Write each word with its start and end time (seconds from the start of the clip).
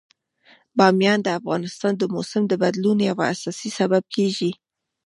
بامیان 0.77 1.19
د 1.23 1.27
افغانستان 1.39 1.93
د 1.97 2.03
موسم 2.13 2.43
د 2.47 2.53
بدلون 2.63 2.97
یو 3.09 3.17
اساسي 3.31 3.69
سبب 3.79 4.03
کېږي. 4.15 4.51